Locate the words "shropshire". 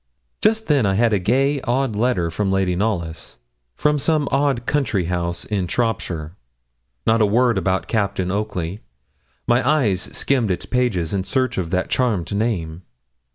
5.67-6.35